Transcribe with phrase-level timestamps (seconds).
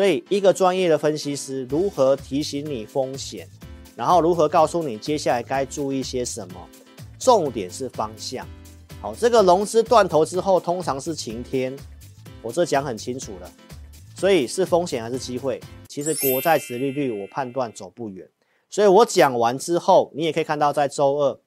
[0.00, 3.46] 所以一个专业的分析师如何提醒你风险，
[3.94, 6.68] 然后如何告诉你接下来该注意些什么，
[7.18, 8.48] 重点是方向。
[9.02, 11.76] 好，这个融资断头之后通常是晴天，
[12.40, 13.52] 我这讲很清楚了。
[14.16, 15.60] 所以是风险还是机会？
[15.86, 18.26] 其实国债殖利率我判断走不远。
[18.70, 21.38] 所以我讲完之后，你也可以看到在周二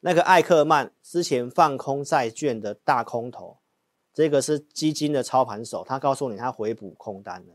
[0.00, 3.58] 那个艾克曼之前放空债券的大空头。
[4.20, 7.54] 这个是基金的操盘手，他告诉你他回补空单了。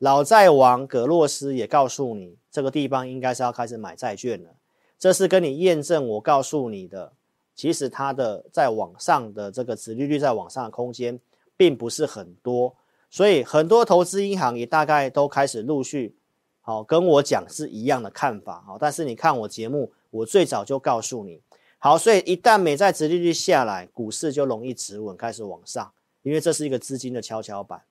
[0.00, 4.50] 老债王葛洛斯也告诉你，这个地方应该是要开始买债券了。
[4.98, 7.14] 这是跟你验证我告诉你的，
[7.54, 11.18] 其实它的在网上的这个殖利率在网上的空间
[11.56, 12.76] 并不是很多，
[13.08, 16.14] 所以很多投资银行也大概都开始陆续
[16.60, 18.62] 好跟我讲是一样的看法。
[18.66, 21.40] 好，但是你看我节目，我最早就告诉你。
[21.84, 27.82] 好，所以一旦美债殖利率下来，股市就容易止稳，开始往上，因为这是一个资金的跷跷板。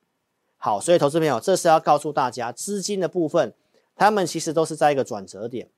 [0.56, 3.54] 好，所以投资朋友，这是要告诉大家，资金的部分，
[3.94, 5.68] 他们其实都是在一个转折点。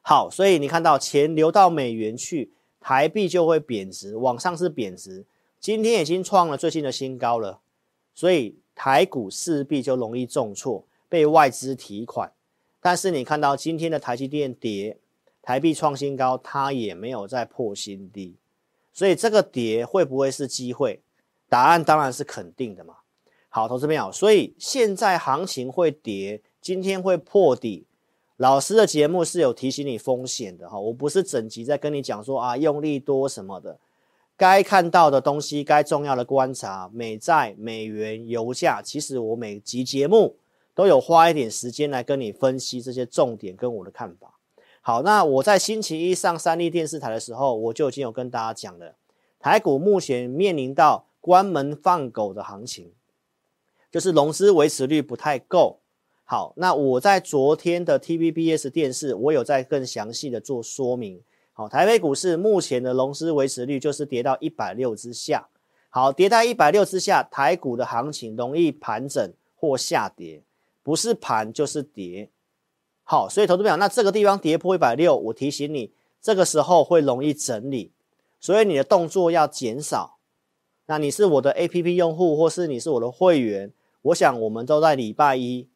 [0.00, 5.26] 好，所以你看到钱流到美元去，台币就会贬值，往上是贬值，
[5.60, 7.60] 今天已经创了最近的新高了，
[8.14, 12.32] 所以台股势必就容易重挫，被外资提款。
[12.80, 14.96] 但是你看到今天的台积电跌。
[15.48, 18.36] 台币创新高，它也没有再破新低，
[18.92, 21.00] 所以这个跌会不会是机会？
[21.48, 22.96] 答案当然是肯定的嘛。
[23.48, 27.86] 好，投资朋友，所以现在行情会跌，今天会破底。
[28.36, 33.78] 老师的节目是有提醒你风险的哈，我不是整集在跟你讲说啊用力多什么的，
[34.36, 40.36] 该看到的东西，该重要的观察，美债、美元、油价，其实我每集节目
[40.74, 44.34] 都有花一点时间来跟你分析这些重点跟我的看法。
[44.88, 48.94] 好，那我在星期一上三立电视台的时候，我就已经有跟大家讲了，
[49.38, 52.90] 台股目前面临到关门放狗的行情，
[53.90, 55.80] 就是融资维持率不太够。
[56.24, 61.20] 好，那我在昨天的 TVBS 电视，我有在更详细的做说明。
[61.52, 65.48] 好，台北股市目前的融资维持率就是跌到一百六之下。
[65.90, 70.42] 好，跌到一百六之下，台股的行情容易盘整或下跌，
[70.82, 72.30] 不是盘就是跌。
[73.10, 77.90] 好，所以投资朋友，那这个地方跌破一百六，我提醒你，这个时候会容易整理，
[78.38, 80.18] 所以你的动作要减少。
[80.84, 85.66] 那你是我的 APP 用户，或是你是我的会员，我想我们都在礼拜一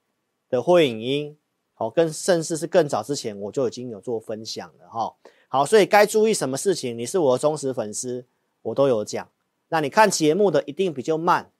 [0.50, 1.38] 的会影音，
[1.72, 5.14] 好，跟甚至是更早之前我就已经有做分享了哈。
[5.48, 8.26] 好，所以该注意什么事情，你是我的忠实粉丝，
[8.60, 9.26] 我都有讲。
[9.70, 11.50] 那你看节目的一定比较慢，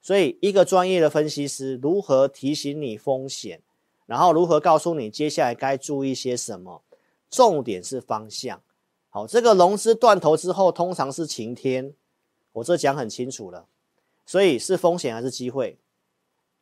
[0.00, 3.60] 所以一个专业的分析师如何提醒你风险？
[4.12, 6.82] 然后如何告诉你接下来该注意些什么？
[7.30, 8.60] 重点是方向。
[9.08, 11.94] 好，这个融资断头之后通常是晴天，
[12.52, 13.64] 我这讲很清楚了。
[14.26, 15.78] 所以是风险还是机会？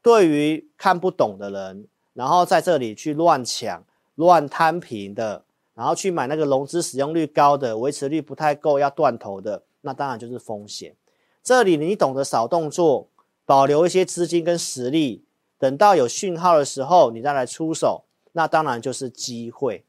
[0.01, 3.85] 对于看不懂的人，然后在这里去乱抢、
[4.15, 5.45] 乱摊平的，
[5.75, 10.95] 然后去买那个融资使用率高的、维持率不太够要断头的，那当然就是风险。
[11.43, 13.09] 这里你懂得少动作，
[13.45, 15.25] 保留一些资金跟实力。
[15.61, 19.85] 等到有讯号的时候，你再来出手，那当然就是机会。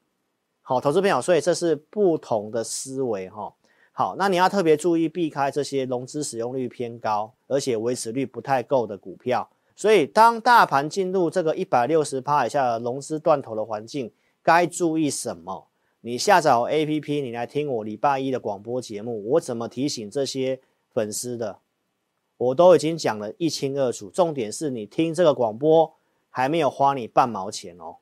[0.62, 3.54] 好，投资朋友，所以这是不同的思维哈。
[3.94, 9.50] 好，那你要特别注意避开这些融资使用率偏高，而且维持率不太够的股票。
[9.74, 14.12] 所以，当大盘进入这个一百六十趴以下的融资断头的环境，
[14.44, 15.68] 该注意什么？
[16.02, 20.60] 你下载 APP，你来听我礼拜一的广播节目，我怎么提醒这些
[20.94, 21.60] 粉丝的？
[22.42, 25.94] 我都已经讲了一清二楚，重点是你听这个广播
[26.32, 27.98] 还没有花你半毛钱哦，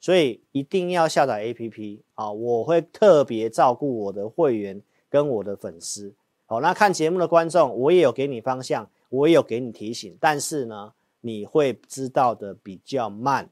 [0.00, 2.32] 所以一定要下载 APP 啊！
[2.32, 6.12] 我会特别照顾我的会员跟我的粉丝。
[6.46, 13.48] 好，那看节目的观众，我也有给你方向，我也有给你提醒，但是呢，你会知道的比较慢。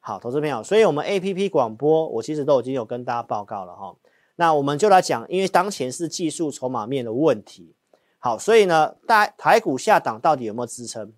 [0.00, 3.96] 好，投资朋友，所以我们 APP 广播，我其实都已经有跟大家报告了哈。
[4.36, 7.74] 那我们就来讲，因为当前是技术筹码面的问题。
[8.24, 11.12] 好，所以呢，大台股下档到底有没有支撑？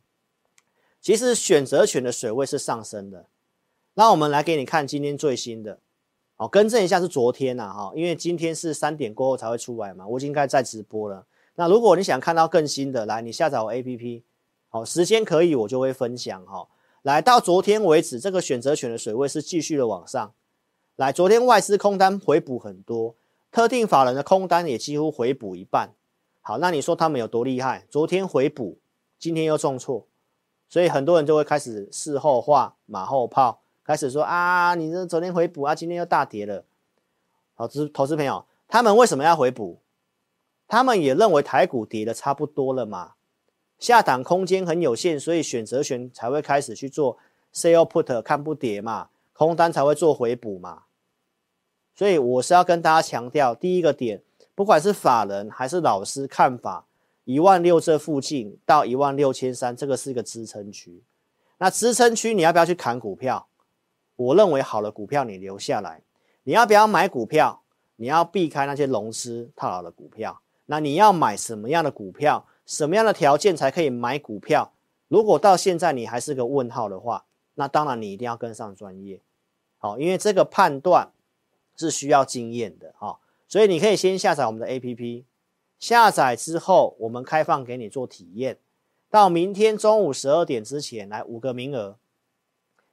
[1.03, 3.26] 其实选择权的水位是上升的。
[3.93, 5.81] 那我们来给你看今天最新的，
[6.34, 11.26] 好，更正一下是昨天呐，哈，因为今天是三点过后才会出来嘛，我已经该在直播了。
[11.56, 14.23] 那如果你想看到更新的，来，你下载我 APP，
[14.70, 16.67] 好，时间可以我就会分享哈。
[17.02, 20.32] 来到昨天为止，这个选择权的水位是继续的往上。
[20.96, 23.14] 来，昨天外资空单回补很多，
[23.52, 25.90] 特定法人的空单也几乎回补一半。
[26.46, 27.87] 好，那你说他们有多厉害？
[27.88, 28.79] 昨天回补，
[29.19, 30.06] 今天又重挫，
[30.69, 36.67] 所以很多人就会开始事后话、马后炮，开始说啊，你这昨天回补啊，今天又大跌了。
[37.56, 39.81] 投资投资朋友，他们为什么要回补？
[40.69, 43.14] 他们也认为台股跌的差不多了嘛，
[43.79, 47.17] 下档空间很有限，所以选择权才会开始去做
[47.55, 50.82] sell put 看不跌嘛，空单才会做回补嘛。
[51.94, 54.23] 所以我是要跟大家强调，第一个点，
[54.54, 56.86] 不管是法人还是老师看法，
[57.24, 61.02] 一万六这附近到一万六千三，这个是一个支撑区。
[61.58, 63.46] 那支撑区你要不要去砍股票？
[64.16, 66.02] 我认为好的股票你留下来。
[66.44, 67.62] 你要不要买股票？
[67.96, 70.40] 你要避开那些融资套牢的股票。
[70.66, 72.46] 那你要买什么样的股票？
[72.66, 74.72] 什么样的条件才可以买股票？
[75.08, 77.24] 如果到现在你还是个问号的话，
[77.54, 79.20] 那当然你一定要跟上专业。
[79.78, 81.10] 好，因为这个判断
[81.76, 83.18] 是需要经验的哈。
[83.46, 85.25] 所以你可以先下载我们的 APP，
[85.79, 88.58] 下载之后我们开放给你做体验。
[89.11, 91.99] 到明天中午十二点之前来五个名额，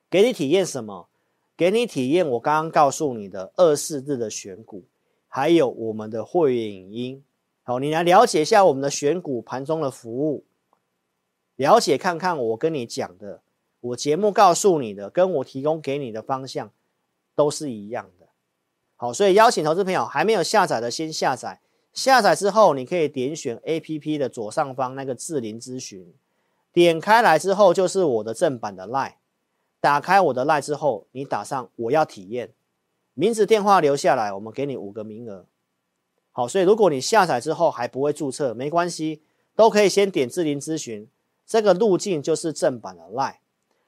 [0.09, 1.07] 给你体验什么？
[1.57, 4.85] 给你体验我刚刚告诉你的二四日的选股，
[5.27, 7.23] 还有我们的会员影音。
[7.63, 10.43] 好，你来了解一下我们的选股盘中的服务，
[11.55, 13.43] 了解看看我跟你讲的，
[13.79, 16.71] 我节目告诉你的，跟我提供给你的方向
[17.35, 18.27] 都是一样的。
[19.01, 21.59] 好，所以邀请投资朋友还没有下载的先下载。
[21.91, 26.13] 下载之后，你可以点选 APP 的左上方那个智霖咨询，
[26.71, 29.13] 点开来之后就是我的正版的 LINE。
[29.79, 32.51] 打开我的 LINE 之后，你打上我要体验，
[33.15, 35.47] 名字电话留下来，我们给你五个名额。
[36.31, 39.23] 好，所以如果你下载之后还不会注册，没关系，
[39.55, 41.09] 都可以先点智霖咨询，
[41.47, 43.37] 这个路径就是正版的 LINE。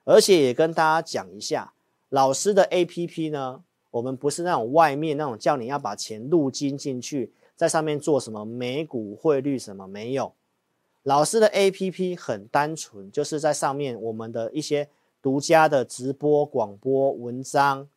[0.06, 1.74] 而且也跟大家讲一下，
[2.09, 3.62] 老师的 APP 呢，
[3.94, 7.31] 我们不是那种外面那种叫你要把钱入金进去。
[7.56, 10.34] 在上面做什么美股汇率什么没有？
[11.04, 14.90] 老师的 APP 很单纯，就是在上面我们的一些
[15.22, 17.88] 独家的直播广播文章，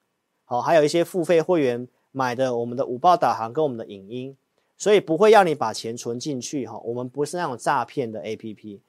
[0.45, 4.37] 好，还有一些付费会员买的我们的五报导航跟我们的影音，
[4.77, 6.79] 所以不会要你把钱存进去哈。
[6.85, 8.81] 我们不是那种诈骗的 APP。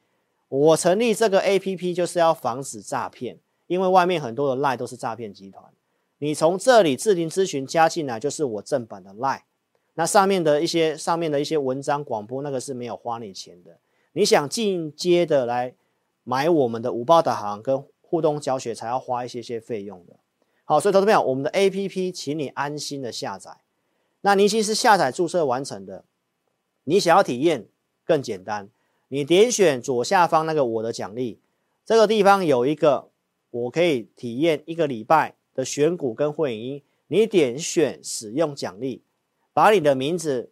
[0.50, 5.64] 我成立这个 APP 就是要防止诈骗，因为外面很多的 LINE 都是诈骗集团。
[6.20, 9.42] 你从这里智霖咨询加进来，就是我正版的 LINE。
[9.94, 13.80] 那上面的一些上面的一些文章广播，那个是没有花你钱的。
[14.14, 15.76] 你想进阶的来
[16.24, 20.18] 买我们的五报导航跟互动教学，才要花一些些费用的。
[20.66, 23.58] 好，所以投资朋友，我们的 APP，请你安心的下载。
[24.22, 26.04] 那你其实下载注册完成的，
[26.84, 27.68] 你想要体验
[28.04, 28.70] 更简单，
[29.08, 31.40] 你点选左下方那个我的奖励，
[31.86, 33.10] 这个地方有一个
[33.50, 39.04] 我可以体验一个礼拜的选股跟会员，你点选使用奖励。
[39.52, 40.52] 把你的名字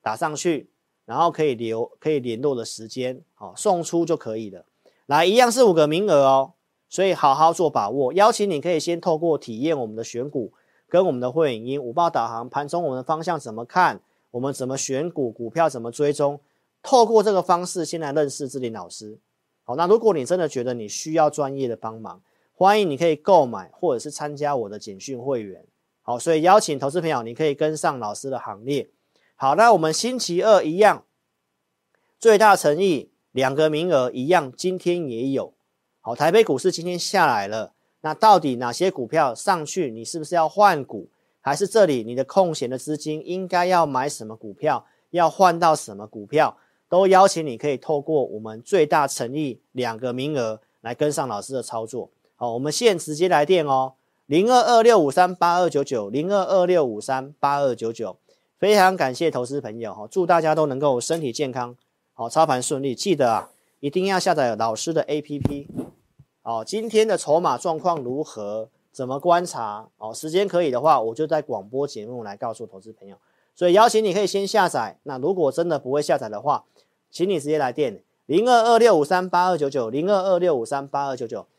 [0.00, 0.70] 打上去，
[1.04, 4.64] 然后可以留可以联络的时间，好送出就可以了。
[5.04, 6.54] 来，一样是五个名额哦，
[6.88, 8.14] 所以好好做把握。
[8.14, 10.50] 邀请你可以先透过体验我们的选股，
[10.88, 16.40] 跟我们的会员音五报导航盘中我们的方向怎么看，我们怎么选股，股票怎么追踪，
[16.82, 19.18] 透过这个方式先来认识智霖老师。
[19.64, 22.22] 好，那如果你真的觉得你需要专业的帮忙，
[22.58, 25.62] 欢迎你可以购买或者是参加我的简讯会员。
[26.00, 28.88] 好，所以邀请投资朋友，你可以跟上老师的行列。
[29.34, 31.04] 好，那我们星期二一样，
[32.18, 35.52] 最大诚意两个名额一样，今天也有。
[36.00, 39.90] 好，台北股市今天下来了，那到底哪些股票上去？
[39.90, 41.10] 你是不是要换股？
[41.42, 44.86] 还是这里你的空闲的资金应该要买什么股票？
[45.10, 46.56] 要换到什么股票？
[46.88, 52.10] 都邀请你可以透过我们最大诚意两个名额来跟上老师的操作。
[52.38, 53.94] 好，我们现直接来电哦。
[54.26, 58.18] 零二二六五三八二九九，零二二六五三八二九九，
[58.58, 61.74] 非常感谢投资朋友哈，祝大家都能够身体健康，
[62.12, 62.94] 好操盘顺利。
[62.94, 65.66] 记得啊，一定要下载老师的 APP。
[66.42, 68.68] 好，今天的筹码状况如何？
[68.92, 69.88] 怎么观察？
[69.96, 73.16] 哦，时间可以的话，我就在广播节目来告诉投资朋友。
[73.54, 74.98] 所以邀请你可以先下载。
[75.04, 76.64] 那如果真的不会下载的话，
[77.10, 81.46] 请你直接来电零二二六五三八二九九，零二二六五三八二九九。